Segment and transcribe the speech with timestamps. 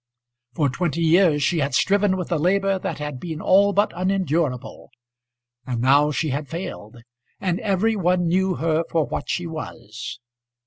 [0.55, 4.89] For twenty years she had striven with a labour that had been all but unendurable;
[5.63, 7.03] and now she had failed,
[7.39, 10.19] and every one knew her for what she was.